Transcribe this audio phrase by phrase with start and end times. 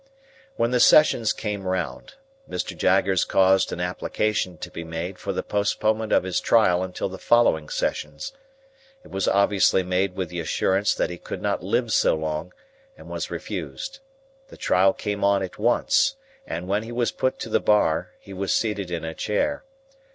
[0.55, 2.15] When the Sessions came round,
[2.49, 2.75] Mr.
[2.75, 7.19] Jaggers caused an application to be made for the postponement of his trial until the
[7.19, 8.33] following Sessions.
[9.03, 12.51] It was obviously made with the assurance that he could not live so long,
[12.97, 13.99] and was refused.
[14.47, 16.15] The trial came on at once,
[16.47, 19.63] and, when he was put to the bar, he was seated in a chair.